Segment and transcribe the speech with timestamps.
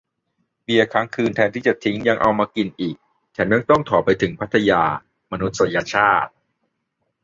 [0.63, 2.95] เบียร์ค้างคืน แทนที่จะทิ้ง ยังเอามากินอีก
[3.33, 4.83] แถมยังต้องถ่อไปถึงพัทยา
[5.31, 6.31] มนุษยชาติ